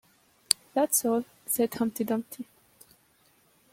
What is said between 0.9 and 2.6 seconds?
all,’ said Humpty Dumpty.